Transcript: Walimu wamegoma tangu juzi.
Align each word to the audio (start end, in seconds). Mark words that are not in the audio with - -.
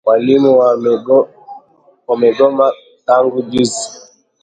Walimu 0.07 0.51
wamegoma 2.07 2.67
tangu 3.05 3.39
juzi. 3.49 3.85